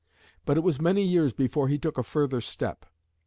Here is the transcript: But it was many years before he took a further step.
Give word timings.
But 0.45 0.57
it 0.57 0.61
was 0.61 0.81
many 0.81 1.03
years 1.03 1.31
before 1.31 1.67
he 1.67 1.77
took 1.77 1.99
a 1.99 2.03
further 2.03 2.41
step. 2.41 2.87